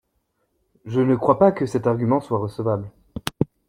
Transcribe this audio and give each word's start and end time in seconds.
Je 0.85 0.99
ne 0.99 1.15
crois 1.15 1.37
pas 1.37 1.51
que 1.51 1.67
cet 1.67 1.85
argument 1.85 2.21
soit 2.21 2.39
recevable. 2.39 2.89